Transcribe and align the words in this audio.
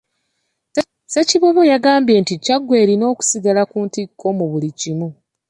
Ssekiboobo 1.07 1.61
yagambye 1.71 2.15
nti 2.21 2.33
Kyaggwe 2.43 2.75
erina 2.83 3.05
okusigala 3.13 3.61
ku 3.71 3.77
ntikko 3.87 4.27
mu 4.37 4.45
buli 4.51 4.69
kimu. 4.79 5.07